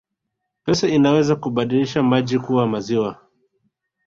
[0.65, 3.17] Pesa inaweza kubadilisha maji kuwa maziwa